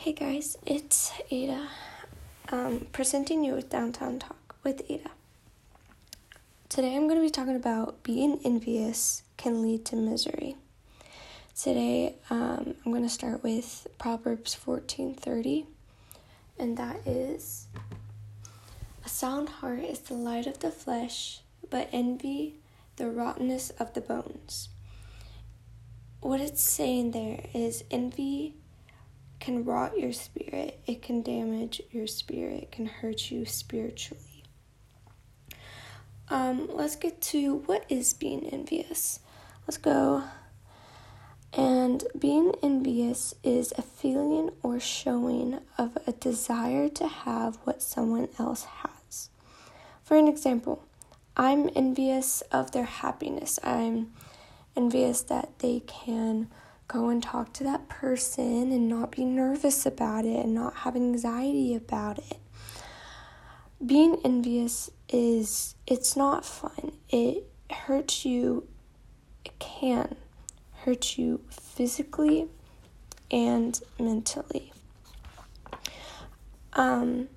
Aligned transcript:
Hey 0.00 0.12
guys, 0.12 0.56
it's 0.64 1.10
Ada, 1.28 1.66
um, 2.52 2.86
presenting 2.92 3.42
you 3.42 3.54
with 3.54 3.68
Downtown 3.68 4.20
Talk 4.20 4.54
with 4.62 4.88
Ada. 4.88 5.10
Today 6.68 6.94
I'm 6.94 7.08
going 7.08 7.18
to 7.18 7.26
be 7.26 7.28
talking 7.28 7.56
about 7.56 8.04
being 8.04 8.38
envious 8.44 9.24
can 9.36 9.60
lead 9.60 9.84
to 9.86 9.96
misery. 9.96 10.54
Today 11.60 12.14
um, 12.30 12.76
I'm 12.86 12.92
going 12.92 13.02
to 13.02 13.08
start 13.08 13.42
with 13.42 13.88
Proverbs 13.98 14.54
14:30, 14.54 15.66
and 16.60 16.76
that 16.76 17.04
is 17.04 17.66
a 19.04 19.08
sound 19.08 19.48
heart 19.48 19.80
is 19.80 19.98
the 19.98 20.14
light 20.14 20.46
of 20.46 20.60
the 20.60 20.70
flesh, 20.70 21.40
but 21.70 21.88
envy 21.90 22.54
the 22.94 23.10
rottenness 23.10 23.70
of 23.80 23.94
the 23.94 24.00
bones. 24.00 24.68
What 26.20 26.40
it's 26.40 26.62
saying 26.62 27.10
there 27.10 27.40
is 27.52 27.82
envy 27.90 28.54
can 29.40 29.64
rot 29.64 29.98
your 29.98 30.12
spirit, 30.12 30.80
it 30.86 31.02
can 31.02 31.22
damage 31.22 31.80
your 31.90 32.06
spirit, 32.06 32.64
it 32.64 32.72
can 32.72 32.86
hurt 32.86 33.30
you 33.30 33.44
spiritually. 33.44 34.44
Um, 36.30 36.68
let's 36.72 36.96
get 36.96 37.20
to 37.22 37.56
what 37.66 37.84
is 37.88 38.12
being 38.12 38.46
envious. 38.46 39.20
Let's 39.66 39.78
go. 39.78 40.24
And 41.52 42.04
being 42.18 42.52
envious 42.62 43.34
is 43.42 43.72
a 43.78 43.82
feeling 43.82 44.50
or 44.62 44.78
showing 44.78 45.60
of 45.78 45.96
a 46.06 46.12
desire 46.12 46.88
to 46.90 47.08
have 47.08 47.56
what 47.64 47.82
someone 47.82 48.28
else 48.38 48.64
has. 48.64 49.30
For 50.02 50.16
an 50.16 50.28
example, 50.28 50.84
I'm 51.36 51.70
envious 51.74 52.42
of 52.52 52.72
their 52.72 52.84
happiness. 52.84 53.58
I'm 53.62 54.12
envious 54.76 55.22
that 55.22 55.58
they 55.60 55.80
can 55.80 56.48
go 56.88 57.10
and 57.10 57.22
talk 57.22 57.52
to 57.52 57.64
that 57.64 57.86
person 57.88 58.72
and 58.72 58.88
not 58.88 59.12
be 59.12 59.24
nervous 59.24 59.84
about 59.84 60.24
it 60.24 60.44
and 60.44 60.54
not 60.54 60.74
have 60.78 60.96
anxiety 60.96 61.74
about 61.74 62.18
it. 62.18 62.38
Being 63.84 64.18
envious 64.24 64.90
is 65.10 65.74
it's 65.86 66.16
not 66.16 66.46
fun. 66.46 66.92
It 67.10 67.44
hurts 67.70 68.24
you. 68.24 68.66
It 69.44 69.58
can 69.58 70.16
hurt 70.80 71.18
you 71.18 71.42
physically 71.50 72.48
and 73.30 73.78
mentally. 73.98 74.72
Um 76.72 77.28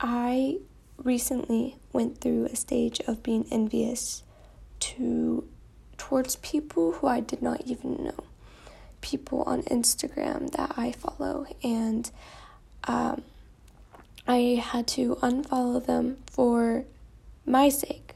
I 0.00 0.58
recently 0.96 1.76
went 1.92 2.20
through 2.20 2.46
a 2.46 2.56
stage 2.56 3.00
of 3.06 3.22
being 3.22 3.46
envious 3.52 4.24
to 4.80 5.48
towards 5.96 6.36
people 6.36 6.92
who 6.92 7.06
I 7.06 7.20
did 7.20 7.40
not 7.40 7.62
even 7.66 8.02
know 8.04 8.27
people 9.00 9.42
on 9.42 9.62
Instagram 9.64 10.50
that 10.52 10.74
I 10.76 10.92
follow, 10.92 11.46
and 11.62 12.10
um, 12.84 13.22
I 14.26 14.62
had 14.64 14.86
to 14.88 15.16
unfollow 15.16 15.84
them 15.84 16.18
for 16.26 16.84
my 17.46 17.68
sake. 17.68 18.14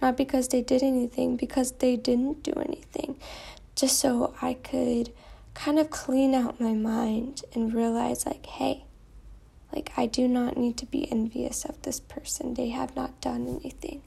Not 0.00 0.16
because 0.16 0.48
they 0.48 0.62
did 0.62 0.82
anything, 0.82 1.36
because 1.36 1.72
they 1.72 1.96
didn't 1.96 2.42
do 2.44 2.52
anything. 2.52 3.16
Just 3.74 3.98
so 3.98 4.34
I 4.40 4.54
could 4.54 5.12
kind 5.54 5.78
of 5.78 5.90
clean 5.90 6.34
out 6.34 6.60
my 6.60 6.72
mind 6.72 7.42
and 7.52 7.74
realize, 7.74 8.24
like, 8.24 8.46
hey, 8.46 8.84
like, 9.72 9.90
I 9.96 10.06
do 10.06 10.28
not 10.28 10.56
need 10.56 10.76
to 10.78 10.86
be 10.86 11.10
envious 11.10 11.64
of 11.64 11.82
this 11.82 12.00
person. 12.00 12.54
They 12.54 12.68
have 12.68 12.94
not 12.94 13.20
done 13.20 13.48
anything. 13.48 14.02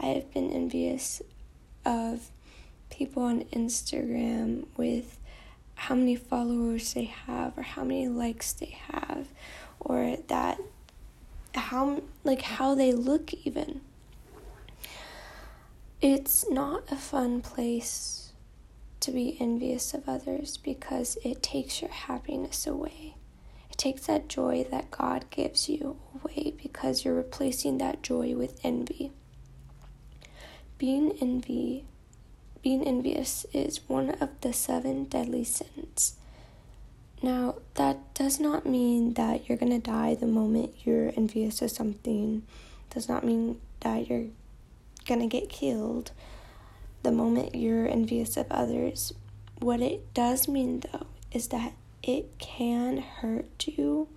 I 0.00 0.06
have 0.06 0.32
been 0.32 0.50
envious 0.50 1.20
of 1.84 2.30
people 2.90 3.22
on 3.22 3.44
Instagram 3.44 4.66
with 4.76 5.18
how 5.76 5.94
many 5.94 6.16
followers 6.16 6.94
they 6.94 7.04
have 7.04 7.56
or 7.56 7.62
how 7.62 7.84
many 7.84 8.08
likes 8.08 8.52
they 8.52 8.78
have 8.88 9.28
or 9.78 10.16
that 10.28 10.58
how 11.54 12.02
like 12.24 12.42
how 12.42 12.74
they 12.74 12.92
look 12.92 13.32
even. 13.44 13.80
It's 16.00 16.48
not 16.50 16.90
a 16.90 16.96
fun 16.96 17.40
place 17.40 18.32
to 19.00 19.10
be 19.10 19.36
envious 19.40 19.94
of 19.94 20.08
others 20.08 20.56
because 20.56 21.16
it 21.24 21.42
takes 21.42 21.80
your 21.80 21.90
happiness 21.90 22.66
away. 22.66 23.14
It 23.70 23.78
takes 23.78 24.06
that 24.06 24.28
joy 24.28 24.66
that 24.70 24.90
God 24.90 25.26
gives 25.30 25.68
you 25.68 25.96
away 26.14 26.54
because 26.62 27.04
you're 27.04 27.14
replacing 27.14 27.78
that 27.78 28.02
joy 28.02 28.34
with 28.34 28.60
envy. 28.62 29.12
Being 30.78 31.12
envy 31.20 31.84
being 32.62 32.84
envious 32.84 33.46
is 33.52 33.80
one 33.88 34.10
of 34.20 34.30
the 34.40 34.52
seven 34.52 35.04
deadly 35.04 35.44
sins. 35.44 36.16
Now, 37.22 37.56
that 37.74 38.14
does 38.14 38.38
not 38.38 38.66
mean 38.66 39.14
that 39.14 39.48
you're 39.48 39.58
to 39.72 39.78
die 39.78 40.14
the 40.14 40.26
moment 40.26 40.72
you're 40.84 41.12
envious 41.16 41.62
of 41.62 41.70
something. 41.70 42.42
Does 42.90 43.08
not 43.08 43.24
mean 43.24 43.60
that 43.80 44.08
you're 44.08 44.26
to 45.20 45.26
get 45.26 45.48
killed 45.48 46.10
the 47.02 47.12
moment 47.12 47.54
you're 47.54 47.86
envious 47.86 48.36
of 48.36 48.50
others. 48.50 49.12
What 49.60 49.80
it 49.80 50.12
does 50.12 50.48
mean 50.48 50.80
though 50.80 51.06
is 51.32 51.48
that 51.48 51.72
it 52.02 52.38
can 52.38 52.98
hurt 52.98 53.66
you 53.66 54.08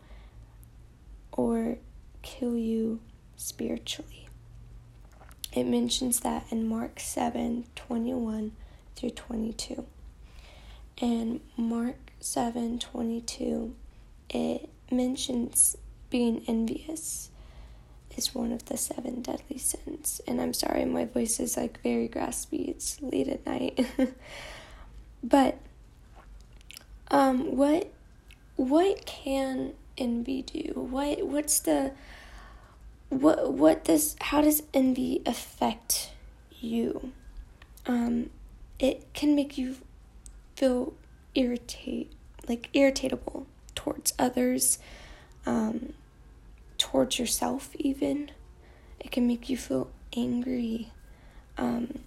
or 1.31 1.77
kill 2.21 2.57
you 2.57 2.99
spiritually. 3.37 4.28
It 5.53 5.65
mentions 5.65 6.19
that 6.21 6.45
in 6.51 6.67
Mark 6.67 6.99
7 6.99 7.65
21 7.75 8.51
through 8.95 9.09
22. 9.11 9.85
And 11.01 11.39
Mark 11.57 11.95
7 12.19 12.79
22, 12.79 13.75
it 14.29 14.69
mentions 14.91 15.77
being 16.09 16.43
envious 16.47 17.29
is 18.17 18.35
one 18.35 18.51
of 18.51 18.65
the 18.65 18.77
seven 18.77 19.21
deadly 19.21 19.57
sins. 19.57 20.21
And 20.27 20.41
I'm 20.41 20.53
sorry, 20.53 20.85
my 20.85 21.05
voice 21.05 21.39
is 21.39 21.57
like 21.57 21.81
very 21.81 22.07
graspy. 22.07 22.67
It's 22.69 23.01
late 23.01 23.27
at 23.27 23.45
night. 23.45 23.87
but 25.23 25.57
um 27.11 27.55
what 27.55 27.91
what 28.55 29.05
can 29.05 29.73
envy 29.97 30.41
do? 30.41 30.73
What 30.75 31.25
what's 31.25 31.59
the 31.61 31.93
what 33.09 33.53
what 33.53 33.83
does 33.83 34.15
how 34.21 34.41
does 34.41 34.63
envy 34.73 35.21
affect 35.25 36.11
you? 36.59 37.11
Um, 37.85 38.29
it 38.79 39.13
can 39.13 39.35
make 39.35 39.57
you 39.57 39.77
feel 40.55 40.93
irritate 41.35 42.11
like 42.47 42.71
irritatable 42.73 43.45
towards 43.75 44.13
others, 44.17 44.79
um, 45.45 45.93
towards 46.77 47.19
yourself 47.19 47.75
even. 47.75 48.31
It 48.99 49.11
can 49.11 49.27
make 49.27 49.49
you 49.49 49.57
feel 49.57 49.89
angry. 50.15 50.91
Um, 51.57 51.99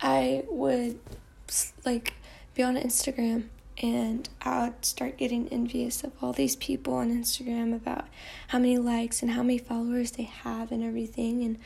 I 0.00 0.44
would 0.48 0.98
like 1.84 2.14
be 2.54 2.62
on 2.62 2.76
Instagram 2.76 3.48
and 3.82 4.28
I'd 4.42 4.84
start 4.84 5.18
getting 5.18 5.48
envious 5.48 6.02
of 6.02 6.12
all 6.22 6.32
these 6.32 6.56
people 6.56 6.94
on 6.94 7.10
Instagram 7.10 7.74
about 7.74 8.06
how 8.48 8.58
many 8.58 8.78
likes 8.78 9.22
and 9.22 9.32
how 9.32 9.42
many 9.42 9.58
followers 9.58 10.12
they 10.12 10.22
have 10.24 10.72
and 10.72 10.82
everything. 10.82 11.42
And 11.42 11.58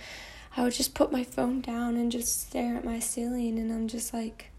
I 0.56 0.64
would 0.64 0.72
just 0.72 0.94
put 0.94 1.12
my 1.12 1.22
phone 1.22 1.60
down 1.60 1.96
and 1.96 2.10
just 2.10 2.48
stare 2.48 2.76
at 2.76 2.84
my 2.84 2.98
ceiling 2.98 3.58
and 3.58 3.72
I'm 3.72 3.86
just 3.86 4.12
like 4.12 4.50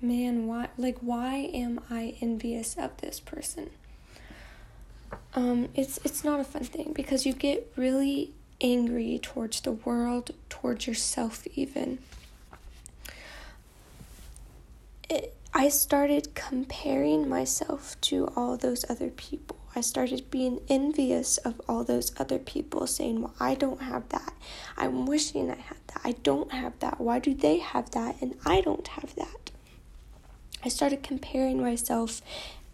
man 0.00 0.46
why 0.46 0.68
like 0.76 0.98
why 1.00 1.50
am 1.54 1.80
I 1.90 2.14
envious 2.20 2.76
of 2.76 2.96
this 2.98 3.20
person? 3.20 3.70
Um 5.34 5.68
it's 5.74 5.98
it's 6.04 6.24
not 6.24 6.40
a 6.40 6.44
fun 6.44 6.64
thing 6.64 6.92
because 6.94 7.26
you 7.26 7.32
get 7.34 7.70
really 7.76 8.32
angry 8.60 9.18
towards 9.18 9.60
the 9.60 9.72
world 9.72 10.30
towards 10.48 10.86
yourself 10.86 11.46
even 11.54 11.98
it 15.10 15.34
I 15.64 15.70
started 15.70 16.34
comparing 16.34 17.26
myself 17.26 17.98
to 18.02 18.28
all 18.36 18.58
those 18.58 18.84
other 18.90 19.08
people. 19.08 19.56
I 19.74 19.80
started 19.80 20.30
being 20.30 20.60
envious 20.68 21.38
of 21.38 21.58
all 21.66 21.84
those 21.84 22.12
other 22.20 22.38
people, 22.38 22.86
saying, 22.86 23.22
Well, 23.22 23.34
I 23.40 23.54
don't 23.54 23.80
have 23.80 24.06
that. 24.10 24.34
I'm 24.76 25.06
wishing 25.06 25.50
I 25.50 25.56
had 25.56 25.78
that. 25.86 26.02
I 26.04 26.12
don't 26.22 26.52
have 26.52 26.78
that. 26.80 27.00
Why 27.00 27.18
do 27.18 27.32
they 27.32 27.60
have 27.60 27.92
that 27.92 28.20
and 28.20 28.34
I 28.44 28.60
don't 28.60 28.86
have 28.88 29.14
that? 29.14 29.52
I 30.62 30.68
started 30.68 31.02
comparing 31.02 31.62
myself 31.62 32.20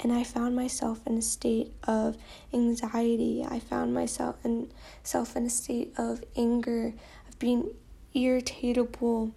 and 0.01 0.13
I 0.13 0.25
found 0.25 0.57
myself 0.57 1.07
in 1.07 1.17
a 1.17 1.23
state 1.23 1.73
of 1.85 2.17
anxiety. 2.53 3.47
I 3.49 3.61
found 3.61 3.95
myself 3.95 4.35
in 4.43 4.69
self 5.05 5.37
in 5.37 5.47
a 5.47 5.51
state 5.51 5.93
of 5.97 6.25
anger, 6.37 6.95
of 7.29 7.39
being 7.39 7.71
irritable. 8.15 9.31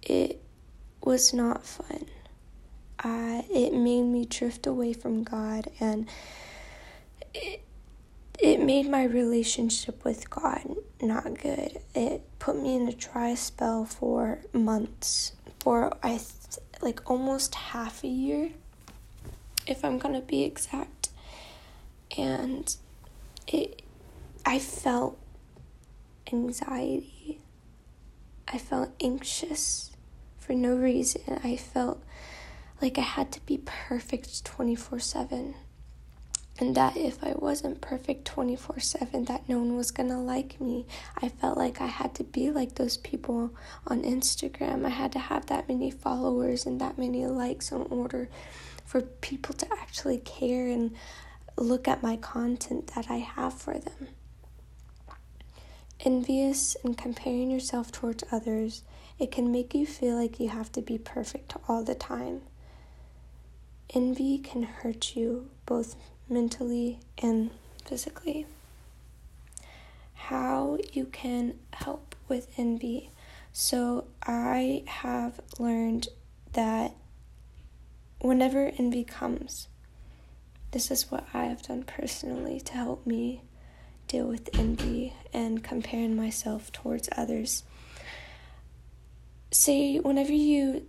It 0.00 0.42
was 1.04 1.32
not 1.32 1.64
fun. 1.64 2.06
Uh, 3.02 3.42
it 3.50 3.72
made 3.72 4.02
me 4.02 4.24
drift 4.24 4.66
away 4.66 4.92
from 4.92 5.24
God 5.24 5.68
and 5.80 6.08
it, 7.34 7.62
it 8.38 8.60
made 8.60 8.88
my 8.88 9.04
relationship 9.04 10.04
with 10.04 10.30
God 10.30 10.76
not 11.02 11.38
good. 11.38 11.80
It 11.94 12.22
put 12.38 12.60
me 12.60 12.76
in 12.76 12.88
a 12.88 12.92
dry 12.92 13.34
spell 13.34 13.84
for 13.84 14.38
months, 14.52 15.32
for 15.58 15.92
I 16.02 16.18
th- 16.18 16.58
like 16.80 17.08
almost 17.10 17.54
half 17.54 18.04
a 18.04 18.08
year. 18.08 18.50
if 19.66 19.84
I'm 19.84 19.98
gonna 19.98 20.20
be 20.20 20.42
exact. 20.42 21.10
And 22.16 22.74
it, 23.46 23.82
I 24.44 24.58
felt 24.58 25.18
anxiety. 26.32 27.40
I 28.48 28.58
felt 28.58 28.90
anxious 29.00 29.91
for 30.42 30.54
no 30.54 30.74
reason. 30.74 31.40
I 31.44 31.56
felt 31.56 32.02
like 32.80 32.98
I 32.98 33.02
had 33.02 33.30
to 33.32 33.40
be 33.46 33.58
perfect 33.64 34.44
24 34.44 34.98
7 34.98 35.54
and 36.58 36.74
that 36.74 36.96
if 36.96 37.24
I 37.24 37.32
wasn't 37.36 37.80
perfect 37.80 38.24
24 38.26 38.80
7, 38.80 39.24
that 39.26 39.48
no 39.48 39.58
one 39.58 39.76
was 39.76 39.90
gonna 39.90 40.20
like 40.20 40.60
me. 40.60 40.86
I 41.20 41.28
felt 41.28 41.56
like 41.56 41.80
I 41.80 41.86
had 41.86 42.14
to 42.16 42.24
be 42.24 42.50
like 42.50 42.74
those 42.74 42.96
people 42.98 43.54
on 43.86 44.02
Instagram. 44.02 44.84
I 44.84 44.90
had 44.90 45.12
to 45.12 45.18
have 45.18 45.46
that 45.46 45.68
many 45.68 45.90
followers 45.90 46.66
and 46.66 46.80
that 46.80 46.98
many 46.98 47.26
likes 47.26 47.72
in 47.72 47.82
order 47.82 48.28
for 48.84 49.00
people 49.00 49.54
to 49.54 49.66
actually 49.80 50.18
care 50.18 50.68
and 50.68 50.94
look 51.56 51.88
at 51.88 52.02
my 52.02 52.16
content 52.16 52.88
that 52.94 53.10
I 53.10 53.16
have 53.18 53.54
for 53.54 53.78
them. 53.78 54.08
Envious 56.04 56.76
and 56.82 56.98
comparing 56.98 57.48
yourself 57.48 57.92
towards 57.92 58.24
others, 58.32 58.82
it 59.20 59.30
can 59.30 59.52
make 59.52 59.72
you 59.72 59.86
feel 59.86 60.16
like 60.16 60.40
you 60.40 60.48
have 60.48 60.72
to 60.72 60.82
be 60.82 60.98
perfect 60.98 61.54
all 61.68 61.84
the 61.84 61.94
time. 61.94 62.42
Envy 63.94 64.38
can 64.38 64.64
hurt 64.64 65.14
you 65.14 65.48
both 65.64 65.94
mentally 66.28 66.98
and 67.18 67.50
physically. 67.84 68.46
How 70.14 70.78
you 70.92 71.04
can 71.04 71.54
help 71.72 72.16
with 72.28 72.48
envy. 72.56 73.10
So, 73.52 74.06
I 74.24 74.82
have 74.86 75.40
learned 75.60 76.08
that 76.54 76.96
whenever 78.20 78.72
envy 78.76 79.04
comes, 79.04 79.68
this 80.72 80.90
is 80.90 81.12
what 81.12 81.26
I 81.32 81.44
have 81.44 81.62
done 81.62 81.84
personally 81.84 82.60
to 82.60 82.72
help 82.72 83.06
me 83.06 83.42
deal 84.12 84.26
with 84.26 84.50
envy 84.58 85.14
and 85.32 85.64
comparing 85.64 86.14
myself 86.14 86.70
towards 86.70 87.08
others. 87.16 87.64
Say, 89.50 89.98
whenever 89.98 90.32
you 90.32 90.86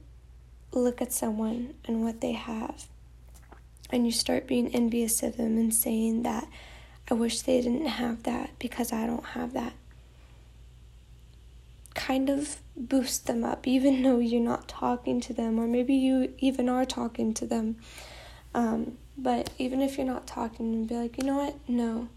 look 0.74 1.02
at 1.02 1.14
someone 1.14 1.74
and 1.86 2.04
what 2.04 2.20
they 2.20 2.34
have, 2.34 2.88
and 3.90 4.06
you 4.06 4.12
start 4.12 4.46
being 4.46 4.68
envious 4.75 5.24
of 5.24 5.38
them 5.38 5.58
and 5.58 5.74
saying 5.74 6.24
that 6.24 6.48
I 7.10 7.14
wish 7.14 7.42
they 7.42 7.62
didn't 7.62 7.86
have 7.86 8.24
that 8.24 8.52
because 8.60 8.92
I 8.92 9.06
don't 9.06 9.25
have 9.25 9.54
that. 9.54 9.74
Kind 11.94 12.30
of 12.30 12.58
boost 12.75 13.28
them 13.28 13.44
up, 13.44 13.68
even 13.68 14.02
though 14.02 14.20
you're 14.20 14.42
not 14.42 14.68
talking 14.68 15.22
to 15.22 15.34
them, 15.34 15.60
or 15.60 15.68
maybe 15.68 15.94
you 15.94 16.34
even 16.40 16.68
are 16.68 16.86
talking 16.86 17.34
to 17.36 17.46
them. 17.46 17.78
Um, 18.54 18.98
but 19.18 19.52
even 19.58 19.81
if 19.81 19.98
you're 19.98 20.08
not 20.08 20.28
talking, 20.28 20.86
be 20.86 20.96
like, 20.96 21.18
you 21.18 21.24
know 21.24 21.38
what? 21.38 21.56
No, 21.68 22.10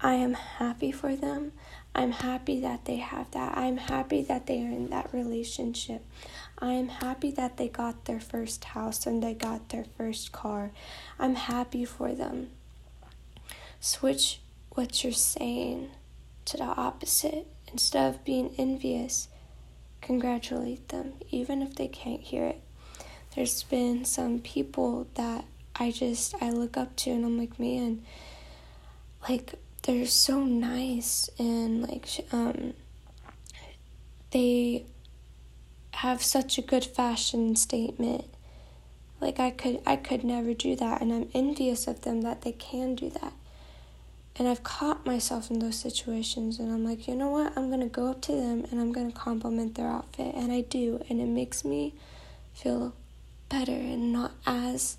I 0.00 0.14
am 0.14 0.34
happy 0.34 0.92
for 0.92 1.16
them. 1.16 1.52
I'm 1.94 2.12
happy 2.12 2.60
that 2.60 2.84
they 2.84 2.96
have 2.96 3.30
that. 3.30 3.56
I'm 3.56 3.78
happy 3.78 4.22
that 4.22 4.46
they 4.46 4.62
are 4.62 4.70
in 4.70 4.90
that 4.90 5.12
relationship. 5.14 6.04
I 6.58 6.72
am 6.72 6.88
happy 6.88 7.30
that 7.32 7.56
they 7.56 7.68
got 7.68 8.04
their 8.04 8.20
first 8.20 8.64
house 8.64 9.06
and 9.06 9.22
they 9.22 9.32
got 9.32 9.70
their 9.70 9.86
first 9.96 10.32
car. 10.32 10.72
I'm 11.18 11.34
happy 11.34 11.86
for 11.86 12.14
them. 12.14 12.50
Switch 13.80 14.40
what 14.70 15.02
you're 15.02 15.12
saying 15.12 15.90
to 16.46 16.58
the 16.58 16.64
opposite. 16.64 17.46
Instead 17.72 18.14
of 18.14 18.24
being 18.24 18.54
envious, 18.58 19.28
congratulate 20.02 20.88
them, 20.90 21.14
even 21.30 21.62
if 21.62 21.74
they 21.74 21.88
can't 21.88 22.20
hear 22.20 22.44
it. 22.44 22.60
There's 23.34 23.62
been 23.64 24.04
some 24.04 24.40
people 24.40 25.06
that 25.14 25.44
I 25.74 25.90
just 25.90 26.34
I 26.42 26.50
look 26.50 26.76
up 26.76 26.96
to 26.96 27.10
and 27.10 27.24
I'm 27.24 27.38
like, 27.38 27.58
man, 27.58 28.02
like 29.28 29.54
they're 29.86 30.04
so 30.04 30.44
nice 30.44 31.30
and 31.38 31.80
like 31.82 32.08
um 32.32 32.74
they 34.32 34.84
have 35.92 36.22
such 36.22 36.58
a 36.58 36.62
good 36.62 36.84
fashion 36.84 37.54
statement. 37.54 38.24
Like 39.20 39.38
i 39.38 39.50
could 39.50 39.80
i 39.86 39.94
could 39.96 40.24
never 40.24 40.52
do 40.54 40.74
that 40.76 41.00
and 41.00 41.12
i'm 41.12 41.28
envious 41.34 41.86
of 41.86 42.02
them 42.02 42.22
that 42.22 42.42
they 42.42 42.52
can 42.52 42.96
do 42.96 43.10
that. 43.10 43.32
And 44.38 44.48
i've 44.48 44.64
caught 44.64 45.06
myself 45.06 45.50
in 45.50 45.60
those 45.60 45.78
situations 45.78 46.58
and 46.58 46.72
i'm 46.72 46.84
like 46.84 47.06
you 47.06 47.14
know 47.14 47.30
what? 47.30 47.56
I'm 47.56 47.68
going 47.68 47.80
to 47.80 47.86
go 47.86 48.10
up 48.10 48.20
to 48.22 48.32
them 48.32 48.66
and 48.70 48.80
i'm 48.80 48.92
going 48.92 49.10
to 49.10 49.16
compliment 49.16 49.76
their 49.76 49.88
outfit 49.88 50.34
and 50.34 50.50
i 50.50 50.62
do 50.62 51.00
and 51.08 51.20
it 51.20 51.28
makes 51.28 51.64
me 51.64 51.94
feel 52.52 52.92
better 53.48 53.72
and 53.72 54.12
not 54.12 54.32
as 54.46 54.98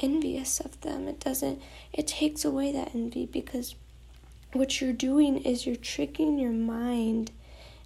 envious 0.00 0.60
of 0.60 0.80
them. 0.82 1.08
It 1.08 1.18
doesn't 1.18 1.60
it 1.92 2.06
takes 2.06 2.44
away 2.44 2.72
that 2.72 2.94
envy 2.94 3.26
because 3.26 3.74
what 4.52 4.80
you're 4.80 4.92
doing 4.92 5.38
is 5.38 5.66
you're 5.66 5.76
tricking 5.76 6.38
your 6.38 6.52
mind. 6.52 7.30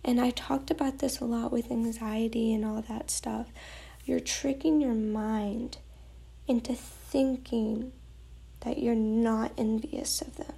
And 0.05 0.20
I 0.20 0.31
talked 0.31 0.70
about 0.70 0.99
this 0.99 1.20
a 1.20 1.25
lot 1.25 1.53
with 1.53 1.70
anxiety 1.70 2.53
and 2.53 2.64
all 2.64 2.82
that 2.82 3.11
stuff. 3.11 3.49
You're 4.05 4.20
tricking 4.20 4.81
your 4.81 4.94
mind 4.94 5.79
into 6.47 6.75
thinking 6.75 7.93
that 8.61 8.79
you're 8.79 8.94
not 8.94 9.53
envious 9.56 10.20
of 10.20 10.37
them. 10.37 10.55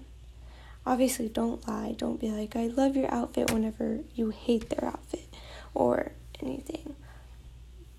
Obviously, 0.87 1.29
don't 1.29 1.67
lie. 1.67 1.95
Don't 1.97 2.21
be 2.21 2.31
like, 2.31 2.57
I 2.57 2.67
love 2.67 2.97
your 2.97 3.13
outfit 3.13 3.51
whenever 3.51 4.01
you 4.15 4.31
hate 4.31 4.69
their 4.71 4.87
outfit 4.87 5.27
or 5.73 6.13
anything. 6.43 6.95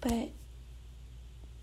But 0.02 0.30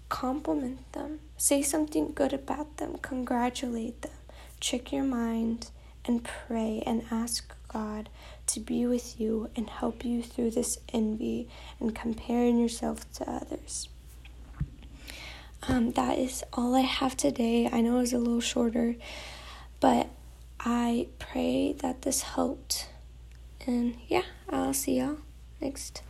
compliment 0.08 0.92
them. 0.92 1.20
Say 1.36 1.62
something 1.62 2.12
good 2.12 2.32
about 2.32 2.76
them. 2.78 2.98
Congratulate 3.02 4.02
them. 4.02 4.12
Trick 4.60 4.92
your 4.92 5.04
mind 5.04 5.70
and 6.04 6.24
pray 6.24 6.82
and 6.86 7.04
ask 7.10 7.54
God 7.72 8.08
to 8.48 8.60
be 8.60 8.86
with 8.86 9.20
you 9.20 9.50
and 9.56 9.68
help 9.68 10.04
you 10.04 10.22
through 10.22 10.50
this 10.50 10.78
envy 10.92 11.48
and 11.80 11.94
comparing 11.94 12.58
yourself 12.58 13.10
to 13.14 13.30
others. 13.30 13.88
Um, 15.68 15.92
that 15.92 16.18
is 16.18 16.42
all 16.52 16.74
I 16.74 16.80
have 16.80 17.16
today. 17.16 17.68
I 17.72 17.80
know 17.80 17.96
it 17.96 18.00
was 18.00 18.12
a 18.12 18.18
little 18.18 18.40
shorter, 18.40 18.96
but 19.80 20.08
I 20.58 21.06
pray 21.18 21.72
that 21.78 22.02
this 22.02 22.22
helped. 22.22 22.88
And 23.66 23.96
yeah, 24.08 24.24
I'll 24.50 24.74
see 24.74 24.98
y'all 24.98 25.18
next 25.60 26.02